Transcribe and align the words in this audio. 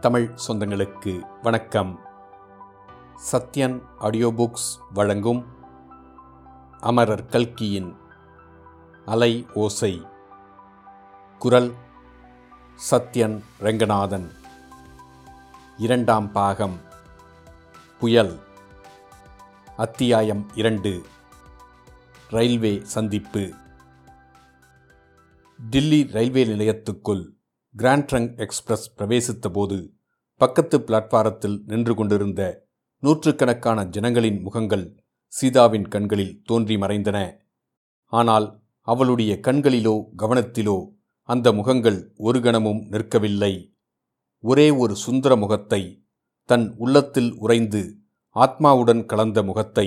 தமிழ் 0.00 0.36
சொந்தங்களுக்கு 0.48 1.26
வணக்கம். 1.42 2.00
Sathyan 3.32 3.82
audio 3.98 4.32
books 4.32 4.78
வழங்கும் 4.94 5.46
அமரர் 6.80 7.26
கல்கியின் 7.26 7.96
அலை 9.04 9.46
ஓசை. 9.54 10.06
குரல் 11.38 11.72
சத்யன் 12.90 13.44
ரெங்கநாதன். 13.60 14.30
இரண்டாம் 15.76 16.32
பாகம். 16.32 16.80
புயல். 18.00 18.38
அத்தியாயம் 19.76 20.50
இரண்டு. 20.54 21.02
ரயில்வே 22.30 22.80
சந்திப்பு. 22.84 23.52
டில்லி 25.70 26.08
ரயில்வே 26.12 26.44
நிலையத்துக்குள் 26.44 27.35
கிராண்ட் 27.76 28.06
ட்ரங்க் 28.10 28.36
எக்ஸ்பிரஸ் 28.36 28.84
பிரவேசித்தபோது 28.98 29.76
பக்கத்து 30.40 30.76
பிளாட்பாரத்தில் 30.78 31.56
நின்று 31.66 31.94
கொண்டிருந்த 31.94 32.42
நூற்றுக்கணக்கான 33.02 33.84
ஜனங்களின் 33.84 34.38
முகங்கள் 34.42 34.84
சீதாவின் 35.32 35.88
கண்களில் 35.88 36.42
தோன்றி 36.42 36.76
மறைந்தன. 36.76 37.18
ஆனால் 38.12 38.46
அவளுடைய 38.88 39.32
கண்களிலோ 39.40 39.94
கவனத்திலோ 40.16 40.76
அந்த 41.28 41.52
முகங்கள் 41.52 41.98
ஒரு 42.16 42.40
கணமும் 42.40 42.80
நிற்கவில்லை. 42.88 43.52
ஒரே 44.44 44.70
ஒரு 44.70 44.94
சுந்தர 44.96 45.36
முகத்தை 45.36 45.82
தன் 46.48 46.74
உள்ளத்தில் 46.76 47.30
உறைந்து 47.34 47.82
ஆத்மாவுடன் 48.36 49.04
கலந்த 49.04 49.42
முகத்தை 49.42 49.86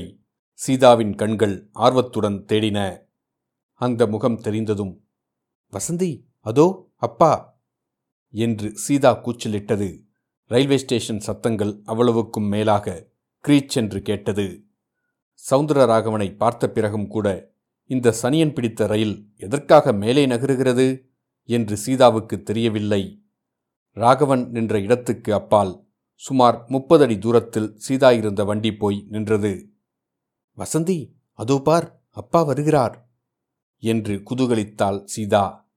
சீதாவின் 0.60 1.16
கண்கள் 1.16 1.56
ஆர்வத்துடன் 1.72 2.40
தேடின. 2.46 2.80
அந்த 3.82 4.08
முகம் 4.08 4.42
தெரிந்ததும் 4.42 4.94
வசந்தி 5.74 6.12
அதோ 6.42 6.68
அப்பா! 6.98 7.32
என்று 8.34 8.72
சீதா 8.76 9.12
கூச்சலிட்டது. 9.26 9.90
ரயில்வே 10.52 10.78
ஸ்டேஷன் 10.78 11.20
சத்தங்கள் 11.20 11.82
அவ்வளவுக்கும் 11.86 12.48
மேலாக 12.48 13.08
கிரீச் 13.46 13.76
என்று 13.76 14.02
கேட்டது. 14.02 14.68
சவுந்தரராகவனை 15.52 16.38
பார்த்த 16.38 16.70
பிறகும் 16.70 17.08
கூட 17.08 17.28
இந்த 17.86 18.16
சனியன் 18.22 18.54
பிடித்த 18.54 18.88
ரயில் 18.88 19.16
எதற்காக 19.36 19.94
மேலே 19.94 20.26
நகருகிறது 20.26 20.88
என்று 21.50 21.78
சீதாவுக்கு 21.78 22.44
தெரியவில்லை. 22.44 23.04
ராகவன் 23.98 24.50
நின்ற 24.50 24.80
இடத்துக்கு 24.80 25.34
அப்பால் 25.34 25.72
சுமார் 26.16 26.58
முப்பது 26.68 27.04
அடி 27.04 27.18
தூரத்தில் 27.18 27.74
சீதா 27.78 28.12
இருந்த 28.12 28.44
வண்டி 28.44 28.72
போய் 28.76 29.06
நின்றது. 29.10 29.54
வசந்தி 30.58 31.00
அதோ 31.34 31.60
பார் 31.60 31.88
அப்பா 32.10 32.42
வருகிறார் 32.44 32.96
என்று 33.84 34.16
குதூகலித்தாள் 34.30 35.00
சீதா. 35.04 35.72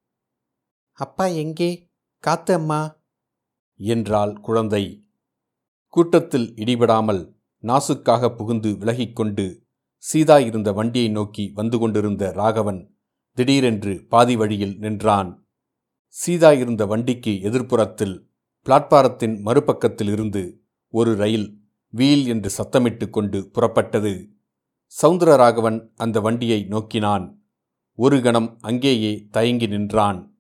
அப்பா 0.98 1.26
எங்கே? 1.26 1.91
காத்தம்மா. 2.26 2.96
என்றாள் 3.76 4.40
குழந்தை. 4.40 5.06
கூட்டத்தில் 5.88 6.52
இடிபடாமல் 6.56 7.32
நாசுக்காக 7.62 8.28
புகுந்து 8.28 8.70
விலகிக்கொண்டு 8.70 9.64
சீதா 9.96 10.38
இருந்த 10.38 10.72
வண்டியை 10.72 11.08
நோக்கி 11.08 11.50
வந்து 11.54 11.78
கொண்டிருந்த 11.78 12.32
ராகவன் 12.32 12.94
திடீரென்று 13.32 14.06
பாதி 14.08 14.36
வழியில் 14.36 14.78
நின்றான். 14.78 15.46
சீதா 16.06 16.52
இருந்த 16.52 16.86
வண்டிக்கு 16.86 17.30
எதிர்ப்புறத்தில் 17.30 18.26
பிளாட்பாரத்தின் 18.66 19.40
மறுபக்கத்தில் 19.40 20.10
இருந்து 20.12 20.62
ஒரு 20.88 21.14
ரயில் 21.14 21.60
வீல் 21.88 22.26
என்று 22.26 22.62
சத்தமிட்டு 22.62 23.10
கொண்டு 23.10 23.50
புறப்பட்டது. 23.54 24.28
சவுந்தரராகவன் 25.02 25.88
அந்த 25.96 26.20
வண்டியை 26.20 26.64
நோக்கினான். 26.64 27.42
ஒரு 27.94 28.22
கணம் 28.22 28.58
அங்கேயே 28.60 29.28
தயங்கி 29.30 29.66
நின்றான். 29.66 30.31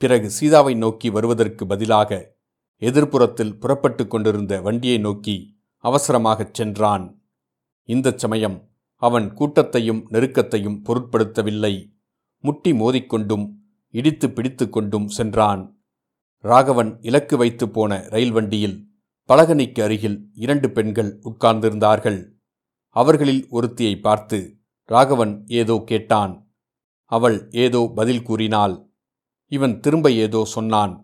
பிறகு 0.00 0.30
சீதாவை 0.30 0.74
நோக்கி 0.74 1.10
வருவதற்கு 1.10 1.66
பதிலாக 1.66 2.36
எதிர்ப்புறத்தில் 2.80 3.58
புறப்பட்டு 3.58 4.06
கொண்டிருந்த 4.06 4.60
வண்டியை 4.60 4.98
நோக்கி 4.98 5.60
அவசரமாகச் 5.84 6.54
சென்றான். 6.54 7.22
இந்த 7.82 8.12
சமயம் 8.16 8.70
அவன் 8.94 9.34
கூட்டத்தையும் 9.34 10.08
நெருக்கத்தையும் 10.10 10.82
பொருட்படுத்தவில்லை. 10.84 11.96
முட்டி 12.38 12.72
மோதிக்கொண்டும் 12.72 13.52
இடித்து 13.90 14.30
பிடித்து 14.30 14.70
கொண்டும் 14.70 15.08
சென்றான். 15.08 15.80
ராகவன் 16.38 16.98
இலக்கு 17.00 17.36
வைத்து 17.36 17.68
போன 17.68 18.06
ரயில் 18.08 18.30
வண்டியில் 18.30 18.86
பலகனிக்கு 19.28 19.82
அருகில் 19.82 20.28
இரண்டு 20.32 20.70
பெண்கள் 20.70 21.20
உட்கார்ந்திருந்தார்கள். 21.20 22.20
அவர்களில் 22.88 23.46
ஒருத்தியை 23.50 24.00
பார்த்து 24.00 24.58
ராகவன் 24.84 25.44
ஏதோ 25.46 25.82
கேட்டான். 25.86 26.50
அவள் 27.04 27.50
ஏதோ 27.50 27.92
பதில் 27.94 28.22
கூறினாள். 28.22 28.87
இவன் 29.52 29.80
திரும்ப 29.80 30.10
ஏதோ 30.12 30.44
சொன்னான். 30.44 30.94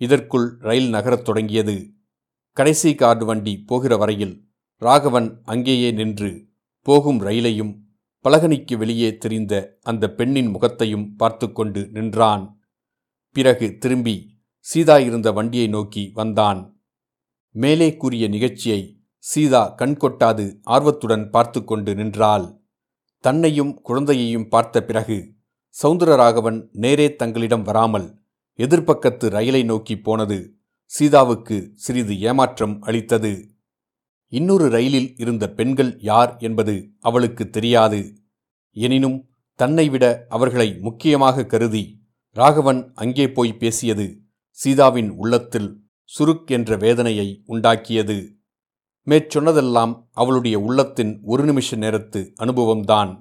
இதற்குள் 0.00 0.46
ரயில் 0.58 0.90
நகரத் 0.90 1.24
தொடங்கியது. 1.24 1.76
கடைசி 2.56 2.94
கார்டு 2.94 3.24
வண்டி 3.24 3.54
போகிற 3.60 3.96
வரையில் 3.96 4.34
ராகவன் 4.82 5.28
அங்கேயே 5.44 5.90
நின்று 5.90 6.30
போகும் 6.86 7.20
ரயிலையும் 7.20 7.72
பலகனிக்கு 8.24 8.76
வெளியே 8.76 9.16
தெரிந்த 9.16 9.78
அந்த 9.82 10.10
பெண்ணின் 10.10 10.46
முகத்தையும் 10.46 11.16
பார்த்து 11.16 11.52
கொண்டு 11.52 11.88
நின்றான். 11.92 12.44
பிறகு 13.36 13.76
திரும்பி 13.78 14.16
சீதா 14.58 14.98
இருந்த 14.98 15.32
வண்டியை 15.32 15.68
நோக்கி 15.68 16.10
வந்தான். 16.14 16.60
மேலே 17.54 17.96
கூறிய 17.96 18.28
நிகழ்ச்சியை 18.28 18.82
சீதா 19.18 19.74
கண்கொட்டாது 19.78 20.44
ஆர்வத்துடன் 20.62 21.30
பார்த்து 21.30 21.64
கொண்டு 21.64 21.94
நின்றாள். 21.94 22.46
தன்னையும் 23.24 23.80
குழந்தையையும் 23.82 24.48
பார்த்த 24.48 24.84
பிறகு 24.84 25.18
சவுந்தரராகவன் 25.76 26.58
நேரே 26.72 27.16
தங்களிடம் 27.16 27.62
வராமல் 27.62 28.08
எதிர்ப்பக்கத்து 28.58 29.26
ரயிலை 29.28 29.62
நோக்கி 29.64 29.98
போனது 29.98 30.38
சீதாவுக்கு 30.84 31.72
சிறிது 31.74 32.20
ஏமாற்றம் 32.20 32.82
அளித்தது. 32.82 33.32
இன்னொரு 34.32 34.68
ரயிலில் 34.68 35.14
இருந்த 35.16 35.44
பெண்கள் 35.50 35.92
யார் 36.00 36.36
என்பது 36.38 36.74
அவளுக்கு 37.00 37.50
தெரியாது. 37.50 38.00
எனினும் 38.76 39.18
தன்னை 39.54 39.88
விட 39.88 40.04
அவர்களை 40.28 40.68
முக்கியமாக 40.80 41.46
கருதி 41.46 41.84
ராகவன் 42.36 42.92
அங்கே 42.94 43.30
போய் 43.30 43.52
பேசியது 43.52 44.06
சீதாவின் 44.58 45.10
உள்ளத்தில் 45.10 45.70
சுருக் 46.04 46.46
என்ற 46.46 46.76
வேதனையை 46.76 47.28
உண்டாக்கியது. 47.48 48.18
மேற்சொன்னதெல்லாம் 49.06 49.92
அவளுடைய 50.12 50.58
உள்ளத்தின் 50.58 51.20
ஒரு 51.22 51.44
நிமிஷ 51.44 51.76
நேரத்து 51.76 52.20
அனுபவம்தான். 52.38 53.12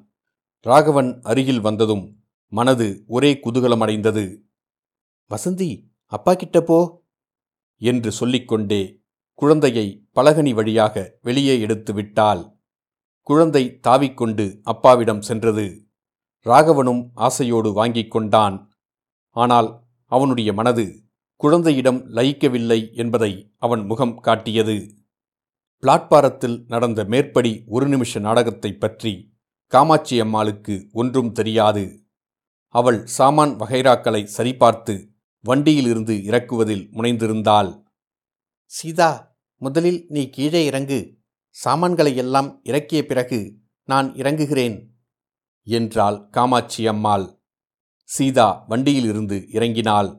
ராகவன் 0.65 1.21
அருகில் 1.21 1.61
வந்ததும் 1.61 2.05
மனது 2.53 3.03
ஒரே 3.07 3.39
குதூகலமடைந்தது. 3.43 4.41
வசந்தி 5.29 5.87
அப்பா 6.05 6.33
கிட்ட 6.33 6.61
போ 6.61 7.05
என்று 7.77 8.11
சொல்லிக்கொண்டே 8.11 9.01
குழந்தையை 9.33 10.07
பலகனி 10.15 10.53
வழியாக 10.53 11.17
வெளியே 11.21 11.59
எடுத்து 11.59 11.93
விட்டாள். 11.93 12.57
குழந்தை 13.21 13.79
தாவிக்கொண்டு 13.87 14.59
அப்பாவிடம் 14.63 15.21
சென்றது. 15.21 15.87
ராகவனும் 16.45 17.09
ஆசையோடு 17.13 17.73
வாங்கிக் 17.73 18.11
கொண்டான். 18.11 18.71
ஆனால் 19.29 19.83
அவனுடைய 20.05 20.53
மனது 20.53 21.05
குழந்தையிடம் 21.35 22.09
லயிக்கவில்லை 22.09 22.93
என்பதை 22.93 23.53
அவன் 23.57 23.85
முகம் 23.85 24.19
காட்டியது. 24.19 24.95
பிளாட்பாரத்தில் 25.81 26.63
நடந்த 26.67 27.03
மேற்படி 27.03 27.63
ஒரு 27.67 27.87
நிமிஷ 27.87 28.19
நாடகத்தைப் 28.19 28.79
பற்றி 28.79 29.33
காமாட்சி 29.67 30.19
அம்மாளுக்கு 30.19 30.89
ஒன்றும் 30.91 31.31
தெரியாது. 31.31 32.05
அவள் 32.75 32.99
சாமான் 33.07 33.53
வகைராக்களை 33.55 34.21
சரிபார்த்து 34.37 34.95
வண்டியிலிருந்து 35.45 36.15
இறக்குவதில் 36.23 36.85
முனைந்திருந்தாள். 36.91 37.71
சீதா 38.71 39.11
முதலில் 39.57 40.05
நீ 40.09 40.29
கீழே 40.29 40.61
இறங்கு. 40.65 40.99
சாமான்களை 41.55 42.13
எல்லாம் 42.15 42.49
இறக்கிய 42.63 43.05
பிறகு 43.05 43.39
நான் 43.83 44.13
இறங்குகிறேன் 44.13 44.77
என்றாள் 45.67 46.17
காமாட்சி 46.29 46.87
அம்மாள். 46.87 47.25
சீதா 48.09 48.47
வண்டியிலிருந்து 48.67 49.37
இறங்கினாள். 49.51 50.09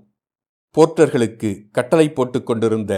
போர்ட்டர்களுக்கு 0.77 1.51
கட்டளை 1.71 2.07
போட்டுக்கொண்டிருந்த 2.09 2.93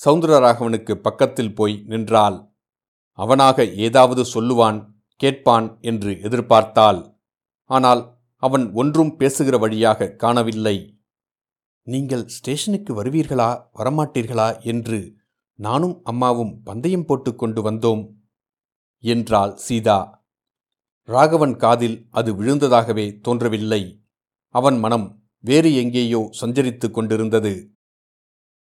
சவுந்தரராகவனுக்கு 0.00 0.94
பக்கத்தில் 0.96 1.54
போய் 1.54 1.76
நின்றாள். 1.86 2.36
அவனாக 3.18 3.64
ஏதாவது 3.86 4.22
சொல்லுவான் 4.34 4.78
கேட்பான் 5.20 5.78
என்று 5.80 6.12
எதிர்பார்த்தாள். 6.26 7.00
ஆனால் 7.70 8.02
அவன் 8.42 8.72
ஒன்றும் 8.72 9.16
பேசுகிற 9.16 9.58
வழியாக 9.58 10.10
காணவில்லை. 10.10 11.00
நீங்கள் 11.82 12.26
ஸ்டேஷனுக்கு 12.26 13.02
வருவீர்களா 13.02 13.62
வரமாட்டீர்களா? 13.74 14.62
என்று 14.62 15.14
நானும் 15.54 16.00
அம்மாவும் 16.02 16.62
பந்தயம் 16.62 17.04
போட்டுக்கொண்டு 17.04 17.70
வந்தோம் 17.70 18.14
என்றாள் 18.98 19.56
சீதா. 19.56 20.26
ராகவன் 21.02 21.56
காதில் 21.56 22.06
அது 22.10 22.42
விழுந்ததாகவே 22.42 23.20
தோன்றவில்லை. 23.20 24.02
அவன் 24.48 24.78
மனம் 24.78 25.22
வேறு 25.38 25.74
எங்கேயோ 25.74 26.30
சஞ்சரித்துக் 26.40 26.90
கொண்டிருந்தது. 26.90 27.72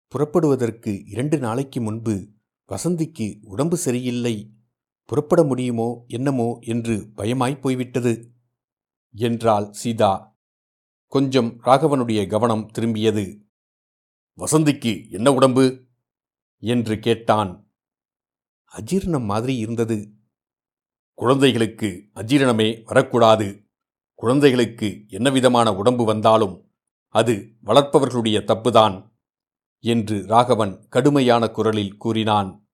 புறப்படுவதற்கு 0.08 1.04
இரண்டு 1.04 1.38
நாளைக்கு 1.38 1.80
முன்பு 1.80 2.28
வசந்திக்கு 2.68 3.38
உடம்பு 3.42 3.76
சரியில்லை. 3.76 4.52
புறப்பட 5.04 5.42
முடியுமோ 5.42 6.04
என்னமோ? 6.06 6.58
என்று 6.60 7.12
பயமாய்ப் 7.16 7.60
போய்விட்டது. 7.60 8.35
என்றாள் 9.12 9.72
சீதா. 9.72 10.38
கொஞ்சம் 11.06 11.62
ராகவனுடைய 11.62 12.26
கவனம் 12.26 12.70
திரும்பியது. 12.74 13.44
வசந்திக்கு 14.36 15.10
என்ன 15.10 15.32
உடம்பு? 15.32 15.86
என்று 16.58 16.98
கேட்டான். 16.98 17.70
அஜீரணம் 18.72 19.24
மாதிரி 19.24 19.56
இருந்தது. 19.56 20.12
குழந்தைகளுக்கு 21.14 22.10
அஜீரணமே 22.14 22.82
வரக்கூடாது. 22.84 23.64
குழந்தைகளுக்கு 24.14 25.04
என்ன 25.08 25.30
விதமான 25.30 25.74
உடம்பு 25.74 26.04
வந்தாலும் 26.04 26.70
அது 27.08 27.52
வளர்ப்பவர்களுடைய 27.64 28.38
தப்புதான் 28.44 29.14
என்று 29.78 30.26
ராகவன் 30.26 30.88
கடுமையான 30.88 31.48
குரலில் 31.48 31.96
கூறினான். 31.96 32.68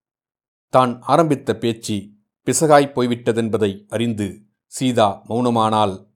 தான் 0.68 1.00
ஆரம்பித்த 1.00 1.56
பேச்சு 1.56 2.10
பிசகாய் 2.44 2.92
போய்விட்டதென்பதை 2.94 3.86
அறிந்து 3.88 4.46
சீதா 4.66 5.24
மௌனமானாள். 5.28 6.11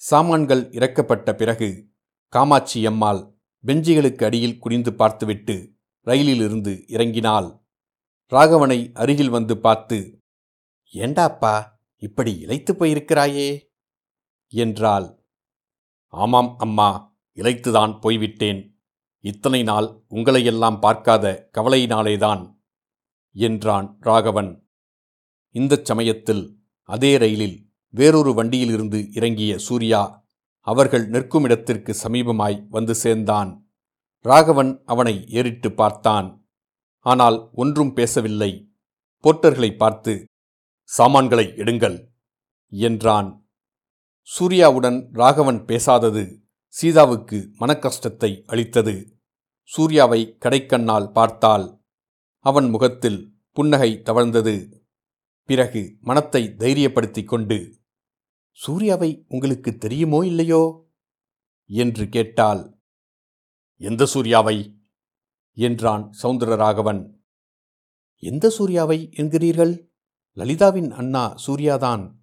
சாமான்கள் 0.00 0.70
இறக்கப்பட்ட 0.70 1.32
பிறகு 1.32 1.88
காமாட்சி 2.28 2.86
அம்மாள் 2.86 3.36
பெஞ்சிகளுக்கு 3.66 4.24
அடியில் 4.24 4.58
குனிந்து 4.58 4.94
பார்த்துவிட்டு 4.94 5.74
ரயிலிலிருந்து 6.06 6.84
இறங்கினாள். 6.88 7.62
ராகவனை 8.32 8.90
அருகில் 8.92 9.28
வந்து 9.28 9.58
பார்த்து 9.58 10.22
ஏண்டாப்பா 10.92 11.64
இப்படி 11.96 12.44
இழைத்து 12.46 12.72
போயிருக்கிறாயே? 12.72 13.62
என்றாள். 14.48 15.24
ஆமாம் 16.06 16.56
அம்மா 16.58 17.18
இழைத்துதான் 17.34 18.00
போய்விட்டேன். 18.00 18.80
இத்தனை 19.20 19.62
நாள் 19.62 20.04
உங்களையெல்லாம் 20.10 20.78
பார்க்காத 20.78 21.50
கவலையினாலேதான் 21.58 22.56
என்றான் 23.32 23.96
ராகவன். 24.00 24.68
இந்தச் 25.50 25.84
சமயத்தில் 25.84 26.58
அதே 26.82 27.16
ரயிலில் 27.16 27.69
வேறொரு 27.94 28.34
வண்டியிலிருந்து 28.34 28.98
இறங்கிய 29.12 29.52
சூர்யா 29.58 30.02
அவர்கள் 30.66 31.04
நிற்கும் 31.06 31.44
இடத்திற்கு 31.44 31.92
சமீபமாய் 32.02 32.66
வந்து 32.68 32.94
சேர்ந்தான். 32.94 33.50
ராகவன் 34.24 34.82
அவனை 34.84 35.26
ஏறிட்டு 35.28 35.72
பார்த்தான். 35.72 36.28
ஆனால் 37.06 37.50
ஒன்றும் 37.52 37.92
பேசவில்லை. 37.92 38.52
போர்ட்டர்களை 39.24 39.70
பார்த்து 39.76 40.12
சாமான்களை 40.90 41.46
எடுங்கள் 41.56 41.98
என்றான். 42.72 43.30
சூர்யாவுடன் 44.28 44.98
ராகவன் 45.12 45.60
பேசாதது 45.64 46.24
சீதாவுக்கு 46.74 47.38
மனக்கஷ்டத்தை 47.60 48.30
அளித்தது. 48.46 48.94
சூர்யாவை 49.70 50.20
கடைக்கண்ணால் 50.40 51.08
பார்த்தாள். 51.12 51.66
அவன் 52.38 52.68
முகத்தில் 52.68 53.20
புன்னகை 53.56 53.90
தவழ்ந்தது. 54.04 54.54
பிறகு 55.48 55.82
மனத்தை 56.00 56.42
தைரியப்படுத்திக் 56.58 57.24
கொண்டு 57.24 57.58
சூர்யாவை 58.52 59.24
உங்களுக்கு 59.28 59.78
தெரியுமோ 59.78 60.26
இல்லையோ? 60.26 60.90
என்று 61.66 62.08
கேட்டாள். 62.08 62.78
எந்த 63.76 64.06
சூர்யாவை? 64.06 64.80
என்றான் 65.52 66.12
சவுந்தரராகவன். 66.22 67.14
எந்த 68.16 68.50
சூர்யாவை 68.50 69.08
என்கிறீர்கள்? 69.16 69.88
லலிதாவின் 70.32 70.90
அண்ணா 70.90 71.36
சூர்யாதான். 71.46 72.14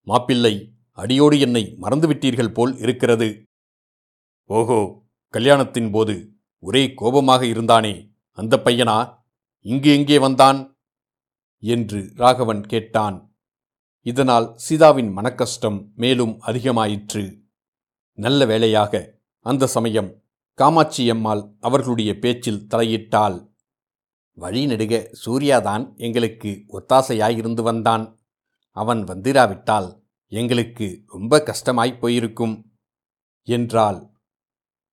மாப்பிள்ளை 0.00 0.74
அடியோடு 0.90 1.40
என்னை 1.40 1.76
மறந்துவிட்டீர்கள் 1.80 2.54
போல் 2.54 2.76
இருக்கிறது. 2.76 3.42
ஓஹோ 4.44 5.08
கல்யாணத்தின் 5.34 5.90
போது 5.92 6.36
ஒரே 6.58 6.94
கோபமாக 6.94 7.44
இருந்தானே 7.44 8.14
அந்த 8.30 8.56
பையனா? 8.56 9.24
இங்கு 9.58 9.92
எங்கே 9.92 10.18
வந்தான்? 10.18 10.76
என்று 11.58 12.12
ராகவன் 12.14 12.62
கேட்டான். 12.62 13.31
இதனால் 14.02 14.52
சீதாவின் 14.56 15.16
மனக்கஷ்டம் 15.16 15.92
மேலும் 15.94 16.40
அதிகமாயிற்று. 16.42 17.38
நல்ல 18.12 18.46
வேளையாக 18.46 19.18
அந்த 19.38 19.66
சமயம் 19.66 20.22
காமாட்சி 20.54 21.10
அம்மாள் 21.10 21.52
அவர்களுடைய 21.60 22.18
பேச்சில் 22.18 22.66
தலையிட்டாள். 22.70 23.50
வழி 24.32 24.66
நெடுக 24.66 25.10
சூர்யாதான் 25.26 25.96
எங்களுக்கு 25.96 26.64
ஒத்தாசையாயிருந்து 26.68 27.62
வந்தான். 27.62 28.18
அவன் 28.70 29.04
வந்திராவிட்டால் 29.04 30.02
எங்களுக்கு 30.26 31.02
ரொம்ப 31.06 31.38
கஷ்டமாய்ப் 31.38 31.98
போயிருக்கும் 31.98 32.72
என்றாள். 33.42 34.10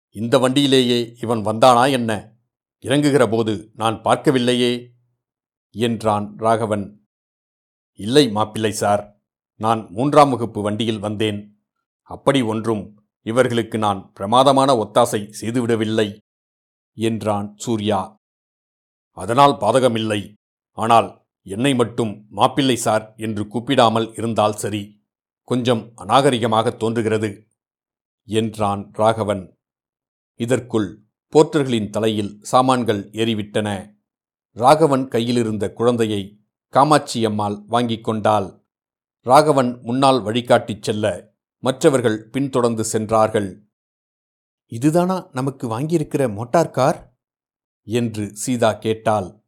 இந்த 0.09 0.37
வண்டியிலேயே 0.37 1.13
இவன் 1.21 1.45
வந்தானா 1.45 1.91
என்ன? 1.91 2.35
இறங்குகிற 2.81 3.29
போது 3.29 3.71
நான் 3.73 4.01
பார்க்கவில்லையே 4.01 4.87
என்றான் 5.69 6.33
ராகவன். 6.37 6.96
இல்லை 7.99 8.23
மாப்பிள்ளை 8.29 8.71
சார் 8.81 9.03
நான் 9.61 9.81
மூன்றாம் 9.89 10.31
வகுப்பு 10.33 10.59
வண்டியில் 10.61 11.03
வந்தேன். 11.05 11.39
அப்படி 12.09 12.39
ஒன்றும் 12.41 12.83
இவர்களுக்கு 13.25 13.77
நான் 13.77 14.01
பிரமாதமான 14.13 14.69
ஒத்தாசை 14.83 15.21
செய்துவிடவில்லை 15.39 16.07
என்றான் 16.97 17.47
சூர்யா. 17.55 18.01
அதனால் 19.17 19.55
பாதகமில்லை. 19.63 20.21
ஆனால் 20.77 21.09
என்னை 21.47 21.71
மட்டும் 21.75 22.13
மாப்பிள்ளை 22.29 22.77
சார் 22.85 23.05
என்று 23.17 23.43
கூப்பிடாமல் 23.47 24.07
இருந்தால் 24.17 24.57
சரி 24.63 24.83
கொஞ்சம் 25.47 25.83
அநாகரிகமாக 25.95 26.75
தோன்றுகிறது 26.77 27.29
என்றான் 28.27 28.81
ராகவன். 28.93 29.43
இதற்குள் 30.39 30.89
போர்ட்டர்களின் 31.33 31.89
தலையில் 31.89 32.33
சாமான்கள் 32.41 33.01
ஏறிவிட்டன. 33.21 33.69
ராகவன் 34.57 35.05
கையிலிருந்த 35.13 35.65
குழந்தையை 35.79 36.21
காமாட்சி 36.69 37.25
அம்மாள் 37.25 37.63
வாங்கிக் 37.67 38.03
கொண்டாள். 38.03 38.65
ராகவன் 39.19 39.79
முன்னால் 39.81 40.21
வழிகாட்டிச் 40.21 40.83
செல்ல 40.83 41.33
மற்றவர்கள் 41.57 42.29
பின்தொடர்ந்து 42.29 42.83
சென்றார்கள். 42.83 43.67
இதுதானா 44.65 45.29
நமக்கு 45.31 45.79
வாங்கியிருக்கிற 45.79 46.33
மோட்டார் 46.33 46.69
கார்? 46.69 47.17
என்று 47.83 48.35
சீதா 48.35 48.73
கேட்டாள். 48.73 49.43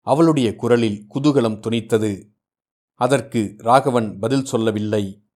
அவளுடைய 0.00 0.56
குரலில் 0.56 1.06
குதூகலம் 1.14 1.60
துணித்தது. 1.60 2.30
அதற்கு 2.94 3.54
ராகவன் 3.58 4.18
பதில் 4.18 4.44
சொல்லவில்லை. 4.44 5.26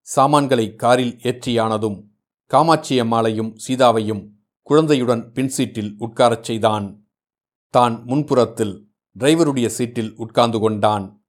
சாமான்களை 0.00 0.74
காரில் 0.74 1.16
ஏற்றியானதும் 1.16 2.08
காமாட்சியம்மாளையும் 2.50 3.56
சீதாவையும் 3.68 4.30
குழந்தையுடன் 4.62 5.32
பின்சீட்டில் 5.32 5.94
உட்காரச் 5.98 6.42
செய்தான். 6.42 7.06
தான் 7.68 8.04
முன்புறத்தில் 8.04 8.89
டிரைவருடைய 9.18 9.66
சீட்டில் 9.66 10.16
உட்கார்ந்து 10.16 10.58
கொண்டான். 10.58 11.24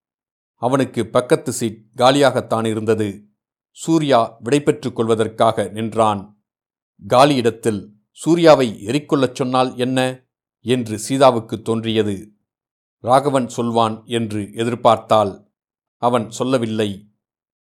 அவனுக்கு 0.53 1.07
பக்கத்து 1.07 1.51
சீட் 1.51 1.85
காலியாகத்தான் 1.97 2.67
இருந்தது. 2.67 3.25
சூர்யா 3.71 4.37
விடைபெற்றுக் 4.39 4.95
கொள்வதற்காக 4.95 5.67
நின்றான். 5.67 6.43
காலியிடத்தில் 7.07 7.89
சூர்யாவை 8.11 8.83
எரிக்கொள்ளச் 8.85 9.35
சொன்னால் 9.35 9.77
என்ன? 9.77 10.25
என்று 10.59 10.99
சீதாவுக்கு 10.99 11.61
தோன்றியது. 11.61 12.31
ராகவன் 12.97 13.47
சொல்வான் 13.47 14.01
என்று 14.05 14.41
எதிர்பார்த்தாள். 14.41 15.47
அவன் 15.95 16.29
சொல்லவில்லை. 16.29 17.09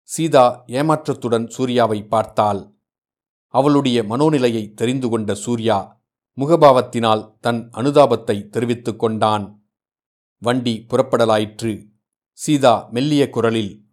சீதா 0.03 0.63
ஏமாற்றத்துடன் 0.67 1.47
சூர்யாவை 1.47 2.03
பார்த்தாள். 2.03 2.73
அவளுடைய 3.47 4.03
மனோநிலையை 4.03 4.73
தெரிந்து 4.73 5.09
கொண்ட 5.09 5.33
சூர்யா 5.35 6.01
முகபாவத்தினால் 6.37 7.37
தன் 7.39 7.69
அனுதாபத்தை 7.71 8.47
தெரிவித்துக் 8.47 8.99
கொண்டான். 8.99 9.60
வண்டி 10.43 10.85
புறப்படலாயிற்று. 10.89 11.87
சீதா 12.31 12.87
மெல்லிய 12.91 13.29
குரலில் 13.29 13.85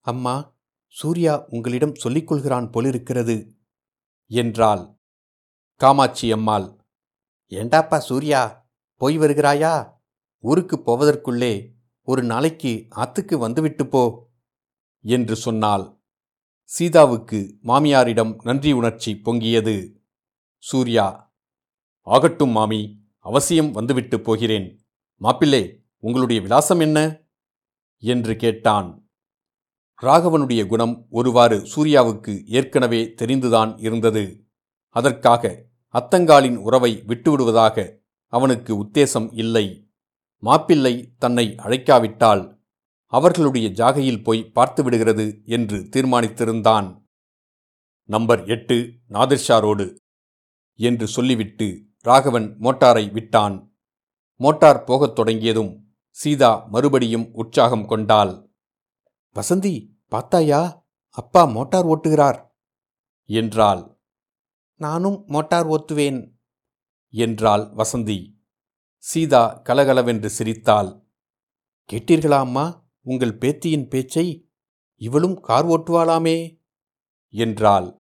அம்மா 0.00 0.54
சூர்யா 0.88 1.46
உங்களிடம் 1.48 1.94
சொல்லிக் 1.94 2.26
கொள்கிறான் 2.26 2.70
போலிருக்கிறது 2.70 3.56
என்றாள். 4.26 4.98
காமாட்சி 5.76 6.32
அம்மாள் 6.32 6.84
ஏண்டாப்பா 7.48 7.98
சூர்யா 7.98 8.70
போய் 8.96 9.18
வருகிறாயா? 9.18 9.92
ஊருக்குப் 10.38 10.90
போவதற்குள்ளே 10.90 11.72
ஒரு 12.02 12.22
நாளைக்கு 12.22 12.86
ஆத்துக்கு 12.96 13.38
வந்துவிட்டு 13.38 13.86
போ 13.86 14.30
என்று 15.00 15.36
சொன்னாள். 15.36 16.00
சீதாவுக்கு 16.64 17.58
மாமியாரிடம் 17.62 18.42
நன்றி 18.42 18.72
உணர்ச்சி 18.72 19.20
பொங்கியது. 19.24 19.96
சூர்யா 20.58 21.34
ஆகட்டும் 22.00 22.50
மாமி 22.50 23.08
அவசியம் 23.18 23.70
வந்துவிட்டு 23.70 24.20
போகிறேன். 24.20 24.81
மாப்பிள்ளை 25.16 25.82
உங்களுடைய 25.98 26.42
விலாசம் 26.42 26.80
என்ன? 26.80 27.22
என்று 27.98 28.36
கேட்டான். 28.36 29.08
ராகவனுடைய 30.02 30.66
குணம் 30.66 31.06
ஒருவாறு 31.10 31.58
சூர்யாவுக்கு 31.58 32.44
ஏற்கனவே 32.46 33.14
தெரிந்துதான் 33.22 33.74
இருந்தது. 33.78 34.44
அதற்காக 34.88 35.64
அத்தங்காலின் 35.92 36.56
உறவை 36.56 37.02
விட்டுவிடுவதாக 37.06 37.98
அவனுக்கு 38.26 38.84
உத்தேசம் 38.84 39.30
இல்லை. 39.32 39.90
மாப்பிள்ளை 40.38 41.14
தன்னை 41.18 41.54
அழைக்காவிட்டால் 41.58 42.60
அவர்களுடைய 43.06 43.68
ஜாகையில் 43.68 44.22
போய் 44.22 44.50
பார்த்து 44.50 44.82
விடுகிறது 44.82 45.40
என்று 45.44 45.78
தீர்மானித்திருந்தான். 45.78 47.02
நம்பர் 48.04 48.44
எட்டு 48.44 48.92
நாதிர்ஷா 49.08 49.60
ரோடு 49.60 49.96
என்று 50.74 51.06
சொல்லிவிட்டு 51.06 51.86
ராகவன் 51.98 52.56
மோட்டாரை 52.60 53.12
விட்டான். 53.12 53.71
மோட்டார் 54.42 54.84
போகத் 54.84 55.14
தொடங்கியதும் 55.14 55.96
சீதா 56.10 56.64
மறுபடியும் 56.64 57.30
உற்சாகம் 57.32 57.86
கொண்டாள். 57.86 58.50
வசந்தி 59.34 59.88
பார்த்தாயா? 60.06 60.86
அப்பா 61.08 61.44
மோட்டார் 61.44 61.86
ஓட்டுகிறார். 61.86 62.46
என்றாள். 63.24 64.00
நானும் 64.74 65.24
மோட்டார் 65.26 65.66
ஓட்டுவேன். 65.66 66.32
என்றாள் 67.08 67.60
வசந்தி. 67.60 68.34
சீதா 68.98 69.52
கலகலவென்று 69.52 70.30
சிரித்தாள். 70.30 71.06
கேட்டீர்களா 71.92 72.38
அம்மா? 72.38 72.86
உங்கள் 73.00 73.38
பேத்தியின் 73.38 73.88
பேச்சை? 73.88 74.50
இவளும் 74.94 75.40
கார் 75.40 75.66
ஓட்டுவாளாமே? 75.66 76.62
என்றாள். 77.28 77.96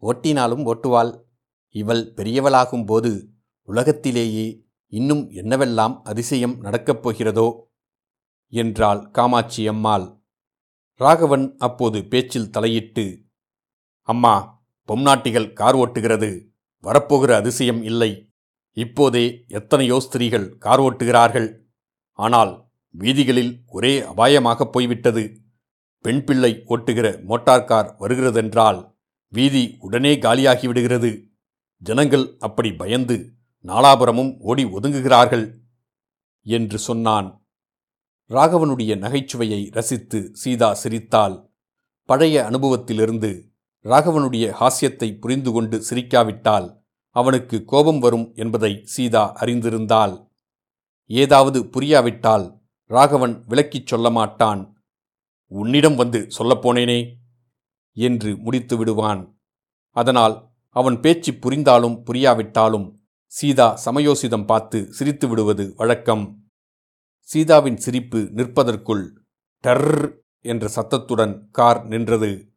ஓட்டினாலும் 0.00 0.64
ஓட்டுவாள். 0.64 1.22
இவள் 1.68 2.12
பெரியவளாகும் 2.14 2.86
போது 2.86 3.30
உலகத்திலேயே 3.62 4.65
இன்னும் 4.88 5.30
என்னவெல்லாம் 5.30 6.00
அதிசயம் 6.02 6.60
நடக்கப் 6.60 7.08
போகிறதோ? 7.08 7.60
என்றாள் 8.48 9.10
காமாட்சி 9.10 9.66
அம்மாள். 9.66 10.20
ராகவன் 10.94 11.56
அப்போது 11.58 12.04
பேச்சில் 12.04 12.50
தலையிட்டு 12.50 13.22
அம்மா 14.02 14.64
பொம்நாட்டிகள் 14.88 15.52
கார் 15.52 15.76
ஓட்டுகிறது. 15.76 16.48
வரப்போகிற 16.82 17.30
அதிசயம் 17.30 17.82
இல்லை. 17.82 18.30
இப்போதே 18.72 19.44
எத்தனையோ 19.48 20.00
ஸ்திரீகள் 20.00 20.58
கார் 20.58 20.80
ஓட்டுகிறார்கள். 20.80 21.58
ஆனால் 22.12 22.68
வீதிகளில் 22.90 23.62
ஒரே 23.66 24.00
அபாயமாகப் 24.00 24.72
போய்விட்டது. 24.72 25.40
பெண் 26.00 26.24
பிள்ளை 26.24 26.62
ஓட்டுகிற 26.68 27.22
மோட்டார் 27.22 27.64
கார் 27.64 27.96
வருகிறதென்றால் 27.98 28.96
வீதி 29.28 29.76
உடனே 29.78 30.14
காலியாகிவிடுகிறது. 30.14 31.28
ஜனங்கள் 31.76 32.36
அப்படி 32.38 32.72
பயந்து 32.72 33.35
நாலாபுரமும் 33.66 34.38
ஓடி 34.38 34.64
ஒதுங்குகிறார்கள் 34.64 35.60
என்று 36.40 36.78
சொன்னான். 36.78 37.46
ராகவனுடைய 38.28 38.92
நகைச்சுவையை 38.96 39.72
ரசித்து 39.72 40.30
சீதா 40.32 40.74
சிரித்தாள். 40.74 41.50
பழைய 42.02 42.48
அனுபவத்திலிருந்து 42.50 43.54
ராகவனுடைய 43.84 44.46
ஹாஸ்யத்தை 44.60 45.18
புரிந்து 45.18 45.52
கொண்டு 45.52 45.82
சிரிக்காவிட்டால் 45.90 46.84
அவனுக்கு 47.10 47.64
கோபம் 47.64 47.98
வரும் 47.98 48.32
என்பதை 48.34 48.80
சீதா 48.84 49.36
அறிந்திருந்தாள். 49.40 50.30
ஏதாவது 51.06 51.64
புரியாவிட்டால் 51.64 52.60
ராகவன் 52.84 53.44
விளக்கிச் 53.46 53.86
சொல்ல 53.86 54.10
மாட்டான். 54.10 54.62
உன்னிடம் 55.46 55.96
வந்து 55.96 56.28
சொல்லப்போனேனே 56.38 57.00
என்று 57.92 58.36
முடித்து 58.36 58.76
விடுவான் 58.76 59.38
அதனால் 59.90 60.50
அவன் 60.68 61.00
பேச்சு 61.00 61.34
புரிந்தாலும் 61.34 62.04
புரியாவிட்டாலும் 62.06 62.95
சீதா 63.26 63.80
சமயோசிதம் 63.84 64.44
பார்த்து 64.44 64.92
சிரித்து 64.92 65.28
விடுவது 65.28 65.74
வழக்கம். 65.76 66.44
சீதாவின் 67.20 67.76
சிரிப்பு 67.76 68.18
நிற்பதற்குள் 68.18 69.10
டர் 69.60 70.22
என்ற 70.40 70.68
சத்தத்துடன் 70.68 71.48
கார் 71.50 71.86
நின்றது. 71.86 72.54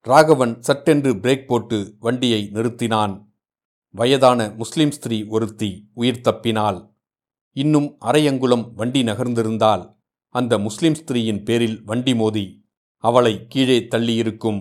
ராகவன் 0.00 0.62
சட்டென்று 0.62 1.12
பிரேக் 1.12 1.46
போட்டு 1.46 1.96
வண்டியை 1.98 2.50
நிறுத்தினான். 2.52 3.26
வயதான 3.90 4.54
முஸ்லிம் 4.56 4.90
ஸ்திரீ 4.90 5.24
ஒருத்தி 5.24 5.90
உயிர் 5.94 6.24
தப்பினாள். 6.24 6.92
இன்னும் 7.52 7.96
அரையங்குளம் 8.00 8.72
வண்டி 8.74 9.02
நகர்ந்திருந்தால் 9.02 9.96
அந்த 10.28 10.58
முஸ்லிம் 10.58 10.94
ஸ்திரீயின் 10.94 11.44
பேரில் 11.44 11.82
வண்டி 11.84 12.14
மோதி 12.14 12.64
அவளை 12.96 13.46
கீழே 13.46 13.78
தள்ளியிருக்கும். 13.78 14.60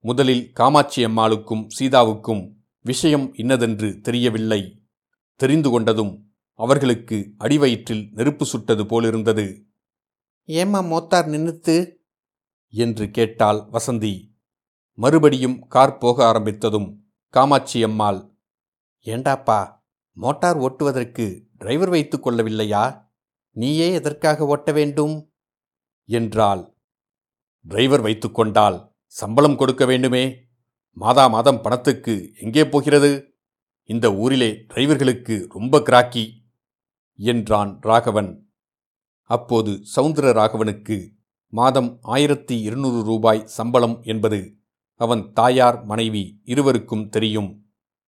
முதலில் 0.00 0.52
காமாட்சி 0.52 1.04
அம்மாளுக்கும் 1.04 1.66
சீதாவுக்கும் 1.78 2.55
விஷயம் 2.86 3.34
இன்னதென்று 3.34 4.00
தெரியவில்லை. 4.00 4.82
தெரிந்து 5.36 5.80
கொண்டதும் 5.80 6.22
அவர்களுக்கு 6.52 7.34
அடிவயிற்றில் 7.38 8.08
நெருப்பு 8.12 8.44
சுட்டது 8.44 8.86
போலிருந்தது. 8.86 9.66
ஏம்மா 10.44 10.80
மோத்தார் 10.80 11.26
நின்னுத்து? 11.26 11.94
என்று 12.68 13.10
கேட்டாள் 13.10 13.56
வசந்தி. 13.56 14.34
மறுபடியும் 14.92 15.66
கார் 15.66 15.98
போக 15.98 16.32
ஆரம்பித்ததும் 16.32 16.96
காமாட்சி 17.28 17.82
அம்மாள் 17.82 18.34
ஏண்டாப்பா 19.04 19.78
மோட்டார் 20.12 20.56
ஓட்டுவதற்கு 20.56 21.42
டிரைவர் 21.52 21.88
வைத்துக் 21.88 22.26
கொள்ளவில்லையா? 22.26 23.02
நீயே 23.50 23.92
எதற்காக 23.92 24.46
ஓட்ட 24.46 24.72
வேண்டும்? 24.72 25.32
என்றாள். 26.04 26.74
டிரைவர் 27.62 28.00
வைத்துக்கொண்டால் 28.00 28.94
சம்பளம் 29.06 29.56
கொடுக்க 29.56 29.84
வேண்டுமே? 29.84 30.45
மாதா 30.96 31.26
மாதம் 31.26 31.60
பணத்துக்கு 31.60 32.32
எங்கே 32.40 32.68
போகிறது? 32.68 33.34
இந்த 33.82 34.14
ஊரிலே 34.14 34.48
டிரைவர்களுக்கு 34.52 35.46
ரொம்ப 35.48 35.80
கிராக்கி 35.80 36.30
என்றான் 37.16 37.78
ராகவன். 37.80 38.50
அப்போது 39.22 39.82
சவுந்தர 39.96 40.32
ராகவனுக்கு 40.32 41.08
மாதம் 41.48 41.98
ஆயிரத்தி 42.02 42.60
இருநூறு 42.60 43.02
ரூபாய் 43.02 43.46
சம்பளம் 43.46 44.02
என்பது 44.02 44.56
அவன் 44.94 45.32
தாயார் 45.32 45.84
மனைவி 45.84 46.40
இருவருக்கும் 46.44 47.08
தெரியும். 47.08 47.50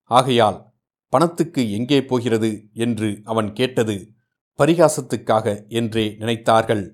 ஆகையால் 0.02 0.72
பணத்துக்கு 1.08 1.70
எங்கே 1.70 2.04
போகிறது 2.04 2.68
என்று 2.72 3.20
அவன் 3.24 3.52
கேட்டது 3.52 4.14
பரிகாசத்துக்காக 4.58 5.68
என்றே 5.68 6.06
நினைத்தார்கள். 6.08 6.84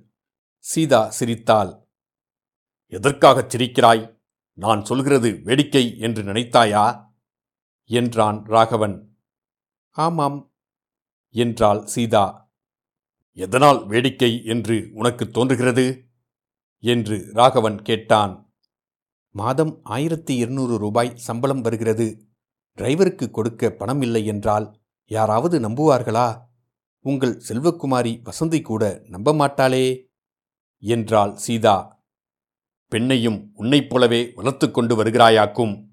சீதா 0.58 1.10
சிரித்தாள். 1.10 1.72
எதற்காகச் 2.86 3.56
சிரிக்கிறாய்? 3.56 4.13
நான் 4.54 4.84
சொல்கிறது 4.84 5.40
வேடிக்கை 5.44 5.98
என்று 5.98 6.22
நினைத்தாயா? 6.22 7.12
என்றான் 7.84 8.44
ராகவன். 8.44 9.18
ஆமாம் 9.90 10.54
என்றாள் 11.30 11.86
சீதா. 11.86 12.52
எதனால் 13.32 13.86
வேடிக்கை 13.86 14.44
என்று 14.44 14.90
உனக்கு 14.92 15.30
தோன்றுகிறது? 15.30 16.06
என்று 16.78 17.30
ராகவன் 17.32 17.82
கேட்டான். 17.82 18.54
மாதம் 19.30 19.80
ஆயிரத்தி 19.82 20.36
இருநூறு 20.36 20.78
ரூபாய் 20.78 21.16
சம்பளம் 21.16 21.60
வருகிறது. 21.60 22.26
டிரைவருக்கு 22.78 23.30
கொடுக்க 23.30 23.70
பணம் 23.70 24.02
இல்லை 24.02 24.26
என்றால் 24.26 24.80
யாராவது 25.04 25.60
நம்புவார்களா? 25.60 26.40
உங்கள் 27.00 27.42
செல்வக்குமாரி 27.48 28.22
வசந்தி 28.22 28.62
கூட 28.62 29.02
நம்ப 29.08 29.32
மாட்டாளே 29.32 30.06
என்றாள் 30.78 31.36
சீதா. 31.36 31.93
பெண்ணையும் 32.90 33.50
உன்னைப் 33.52 33.90
போலவே 33.90 34.32
வளர்த்து 34.34 34.70
கொண்டு 34.70 35.04
வருகிறாயாக்கும் 35.04 35.86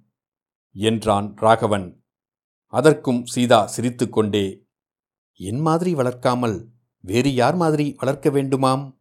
என்றான் 0.71 1.35
ராகவன். 1.35 2.03
அதற்கும் 2.65 3.25
சீதா 3.25 3.65
சிரித்துக்கொண்டே 3.65 4.65
என் 5.33 5.59
மாதிரி 5.59 5.95
வளர்க்காமல் 5.95 6.67
வேறு 6.99 7.33
யார் 7.33 7.55
மாதிரி 7.55 7.93
வளர்க்க 7.97 8.29
வேண்டுமாம்? 8.29 8.99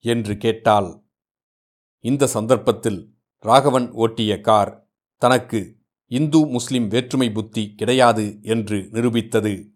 என்று 0.00 0.36
கேட்டாள். 0.36 1.04
இந்த 1.98 2.26
சந்தர்ப்பத்தில் 2.26 3.18
ராகவன் 3.38 3.90
ஓட்டிய 3.90 4.40
கார் 4.40 4.88
தனக்கு 5.16 5.76
இந்து 6.06 6.46
முஸ்லிம் 6.46 6.88
வேற்றுமை 6.88 7.30
புத்தி 7.30 7.74
கிடையாது 7.74 8.38
என்று 8.42 8.76
நிரூபித்தது. 8.76 9.72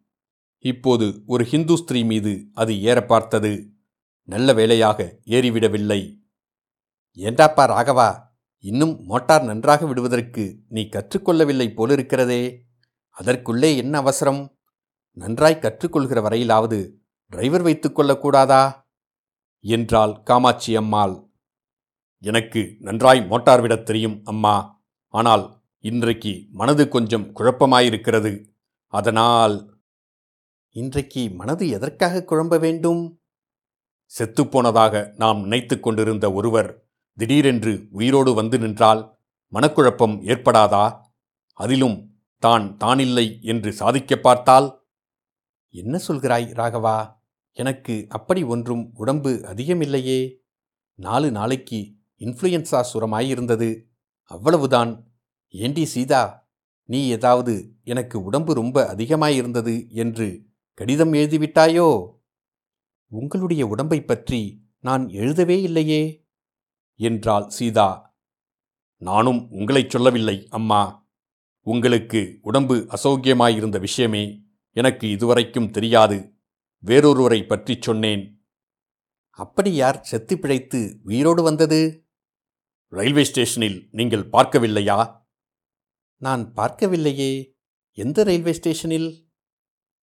இப்போது 0.59 1.23
ஒரு 1.27 1.45
ஹிந்து 1.45 1.77
ஸ்திரீ 1.77 2.05
மீது 2.05 2.49
அது 2.53 2.83
ஏற 2.83 3.05
பார்த்தது 3.05 3.73
நல்ல 4.25 4.53
வேளையாக 4.55 5.19
ஏறிவிடவில்லை. 5.25 6.20
ஏண்டாப்பா 7.15 7.65
ராகவா 7.67 8.23
இன்னும் 8.59 9.05
மோட்டார் 9.05 9.43
நன்றாக 9.43 9.87
விடுவதற்கு 9.87 10.59
நீ 10.69 10.83
கற்றுக்கொள்ளவில்லை 10.83 11.73
போலிருக்கிறதே. 11.77 12.59
அதற்குள்ளே 13.11 13.77
என்ன 13.77 13.99
அவசரம்? 13.99 14.59
நன்றாய் 15.11 15.59
கற்றுக்கொள்கிற 15.61 16.21
வரையிலாவது 16.21 16.91
டிரைவர் 17.27 17.63
வைத்துக் 17.63 17.99
கொள்ளக்கூடாதா? 17.99 18.73
என்றாள் 19.61 20.23
காமாட்சி 20.23 20.77
அம்மாள். 20.77 21.29
எனக்கு 22.19 22.77
நன்றாய் 22.79 23.27
மோட்டார் 23.27 23.61
விடத் 23.61 23.87
தெரியும் 23.87 24.21
அம்மா. 24.25 24.83
ஆனால் 25.07 25.63
இன்றைக்கு 25.79 26.47
மனது 26.51 26.89
கொஞ்சம் 26.89 27.37
குழப்பமாயிருக்கிறது. 27.37 28.49
அதனால் 28.87 29.81
இன்றைக்கு 30.69 31.31
மனது 31.31 31.69
எதற்காக 31.69 32.25
குழம்ப 32.27 32.61
வேண்டும்? 32.61 33.21
செத்துப்போனதாக 34.19 35.13
நாம் 35.17 35.41
நினைத்து 35.41 35.81
கொண்டிருந்த 35.81 36.33
ஒருவர் 36.33 36.90
திடீரென்று 37.21 37.87
உயிரோடு 37.91 38.35
வந்து 38.35 38.59
நின்றால் 38.59 39.19
மனக்குழப்பம் 39.53 40.23
ஏற்படாதா? 40.25 41.01
அதிலும் 41.53 42.17
தான் 42.39 42.77
தானில்லை 42.77 43.39
என்று 43.43 43.73
சாதிக்க 43.73 44.17
பார்த்தால்? 44.17 44.89
என்ன 45.71 46.01
சொல்கிறாய் 46.09 46.47
ராகவா? 46.53 47.19
எனக்கு 47.53 48.07
அப்படி 48.09 48.43
ஒன்றும் 48.43 48.91
உடம்பு 48.95 49.41
அதிகமில்லையே. 49.45 50.37
நாலு 50.95 51.31
நாளைக்கு 51.31 51.93
இன்ஃப்ளூயன்ஸா 52.19 52.85
சுரமாயிருந்தது. 52.93 53.83
அவ்வளவுதான். 54.25 55.07
ஏண்டி 55.49 55.85
சீதா 55.85 56.49
நீ 56.85 57.09
ஏதாவது 57.09 57.73
எனக்கு 57.83 58.25
உடம்பு 58.25 58.55
ரொம்ப 58.55 58.95
அதிகமாயிருந்தது 58.95 59.91
என்று 59.91 60.47
கடிதம் 60.75 61.13
எழுதிவிட்டாயோ? 61.13 62.19
உங்களுடைய 63.07 63.67
உடம்பை 63.67 64.05
பற்றி 64.05 64.65
நான் 64.81 65.09
எழுதவே 65.09 65.63
இல்லையே. 65.63 66.20
என்றாள் 67.01 67.49
சீதா. 67.49 68.19
நானும் 68.97 69.51
உங்களைச் 69.51 69.91
சொல்லவில்லை 69.91 70.47
அம்மா. 70.51 71.09
உங்களுக்கு 71.61 72.39
உடம்பு 72.43 72.87
அசௌக்கியமாயிருந்த 72.89 73.81
விஷயமே 73.81 74.45
எனக்கு 74.71 75.11
இதுவரைக்கும் 75.11 75.71
தெரியாது. 75.71 76.35
வேறொருவரை 76.85 77.47
பற்றிச் 77.47 77.83
சொன்னேன். 77.83 78.47
அப்படி 79.31 79.75
யார் 79.75 80.01
செத்து 80.01 80.39
பிழைத்து 80.39 81.01
உயிரோடு 81.03 81.43
வந்தது? 81.43 82.09
ரயில்வே 82.87 83.25
ஸ்டேஷனில் 83.25 83.89
நீங்கள் 83.91 84.29
பார்க்கவில்லையா? 84.29 85.29
நான் 86.17 86.53
பார்க்கவில்லையே. 86.55 87.53
எந்த 87.93 88.23
ரயில்வே 88.23 88.53
ஸ்டேஷனில்? 88.53 89.31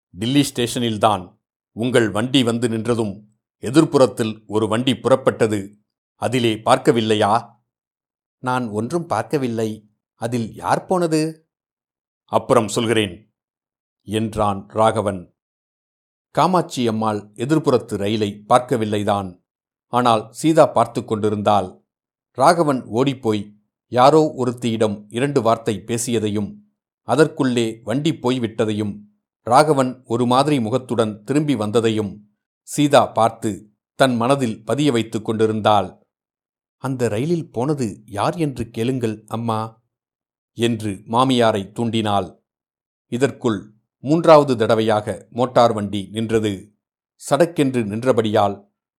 டில்லி 0.10 0.42
ஸ்டேஷனில்தான். 0.42 1.40
உங்கள் 1.72 2.10
வண்டி 2.10 2.44
வந்து 2.44 2.68
நின்றதும் 2.68 3.24
எதிர்ப்புறத்தில் 3.62 4.44
ஒரு 4.48 4.68
வண்டி 4.68 4.92
புறப்பட்டது. 4.92 5.82
அதிலே 6.26 6.54
பார்க்கவில்லையா? 6.68 7.34
நான் 8.44 8.66
ஒன்றும் 8.70 9.06
பார்க்கவில்லை. 9.06 9.70
அதில் 10.22 10.50
யார் 10.54 10.86
போனது? 10.86 11.22
அப்புறம் 12.32 12.68
சொல்கிறேன் 12.68 13.16
என்றான் 14.08 14.62
ராகவன். 14.70 15.22
காமாட்சி 16.36 16.84
அம்மாள் 16.88 17.20
எதிர்ப்புறத்து 17.36 17.96
ரயிலை 18.04 18.30
பார்க்கவில்லைதான். 18.50 19.30
ஆனால் 19.94 20.24
சீதா 20.32 20.66
பார்த்து 20.66 21.02
கொண்டிருந்தால் 21.04 21.70
ராகவன் 22.38 22.82
ஓடிப்போய் 23.00 23.44
யாரோ 23.92 24.22
ஒருத்தியிடம் 24.38 24.96
இரண்டு 25.10 25.40
வார்த்தை 25.42 25.76
பேசியதையும் 25.88 26.50
அதற்குள்ளே 27.08 27.68
வண்டி 27.84 28.12
போய்விட்டதையும் 28.14 28.94
ராகவன் 29.48 29.92
ஒரு 30.06 30.26
மாதிரி 30.26 30.58
முகத்துடன் 30.60 31.14
திரும்பி 31.24 31.56
வந்ததையும் 31.56 32.12
சீதா 32.68 33.02
பார்த்து 33.18 33.52
தன் 34.00 34.16
மனதில் 34.16 34.58
பதிய 34.64 34.92
வைத்துக் 34.92 35.26
கொண்டிருந்தாள். 35.26 35.90
அந்த 36.84 37.08
ரயிலில் 37.08 37.52
போனது 37.52 37.88
யார் 38.06 38.36
என்று 38.36 38.64
கேளுங்கள் 38.70 39.16
அம்மா 39.28 39.60
என்று 40.58 40.92
மாமியாரை 41.08 41.62
தூண்டினாள். 41.76 42.30
இதற்குள் 43.12 43.60
மூன்றாவது 44.04 44.54
தடவையாக 44.58 45.28
மோட்டார் 45.30 45.74
வண்டி 45.74 46.02
நின்றது. 46.12 46.54
சடக்கென்று 47.22 47.82
நின்றபடியால் 47.86 48.56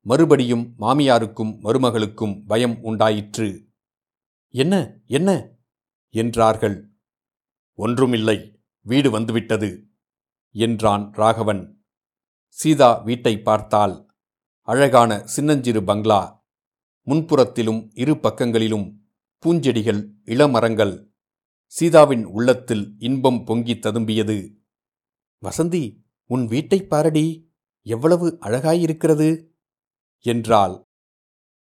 மறுபடியும் 0.07 0.64
மாமியாருக்கும் 0.79 1.53
மருமகளுக்கும் 1.64 2.35
பயம் 2.47 2.76
உண்டாயிற்று. 2.83 3.49
என்ன 4.55 4.75
என்ன? 5.07 5.31
என்றார்கள். 6.14 6.79
ஒன்றுமில்லை 7.79 8.38
வீடு 8.87 9.11
வந்துவிட்டது 9.11 9.71
என்றான் 10.55 11.05
ராகவன். 11.12 11.62
சீதா 12.59 12.91
வீட்டை 13.07 13.35
பார்த்தால் 13.41 13.97
அழகான 14.69 15.11
சின்னஞ்சிறு 15.25 15.81
பங்களா 15.85 16.23
முன்புறத்திலும் 17.07 17.91
இரு 17.95 18.15
பக்கங்களிலும் 18.15 18.99
பூஞ்செடிகள் 19.47 20.11
இளமரங்கள். 20.25 21.07
சீதாவின் 21.67 22.25
உள்ளத்தில் 22.25 22.95
இன்பம் 22.99 23.45
பொங்கித் 23.45 23.87
ததும்பியது. 23.87 24.55
வசந்தி 25.43 25.97
உன் 26.25 26.47
வீட்டை 26.47 26.83
பாரடி. 26.83 27.53
எவ்வளவு 27.83 28.39
அழகாயிருக்கிறது! 28.41 29.55
என்றாள். 30.25 30.87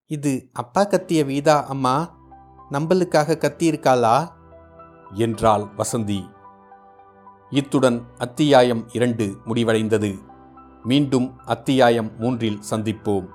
இது 0.06 0.48
அப்பா 0.52 0.86
கத்திய 0.86 1.24
வீதா 1.24 1.62
அம்மா. 1.64 1.96
நம்பலுக்காக 2.70 3.34
கத்தியிருக்காளா? 3.36 4.32
என்றாள் 5.14 5.62
வசந்தி. 5.62 6.32
இத்துடன் 7.50 8.04
அத்தியாயம் 8.18 8.88
இரண்டு 8.92 9.36
முடிவடைந்தது. 9.46 10.18
மீண்டும் 10.82 11.38
அத்தியாயம் 11.38 12.16
மூன்றில் 12.18 12.60
சந்திப்போம். 12.70 13.28